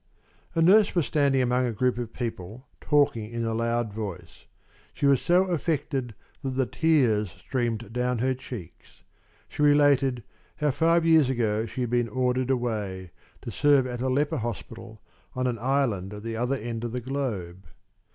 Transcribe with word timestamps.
A 0.55 0.63
nurse 0.63 0.95
was 0.95 1.05
standing 1.05 1.43
among 1.43 1.67
a 1.67 1.71
group 1.71 1.99
of 1.99 2.11
people, 2.11 2.67
talking 2.79 3.29
in 3.29 3.45
a 3.45 3.53
loud 3.53 3.93
voice. 3.93 4.47
She 4.95 5.05
was 5.05 5.21
so 5.21 5.45
affected 5.45 6.15
that 6.43 6.49
the 6.55 6.65
tears 6.65 7.29
streamed 7.29 7.93
down 7.93 8.17
her 8.17 8.33
cheeks. 8.33 9.03
She 9.47 9.61
related 9.61 10.23
how 10.55 10.71
five 10.71 11.05
years 11.05 11.29
ago 11.29 11.67
she 11.67 11.81
had 11.81 11.91
been 11.91 12.09
ordered 12.09 12.49
away, 12.49 13.11
to 13.43 13.51
serve 13.51 13.85
at 13.85 14.01
a 14.01 14.09
leper 14.09 14.37
hospital 14.37 15.03
on 15.35 15.45
an 15.45 15.59
island 15.59 16.15
at 16.15 16.23
the 16.23 16.35
other 16.35 16.55
end 16.55 16.83
of 16.83 16.93
the 16.93 17.01
globe. 17.01 17.67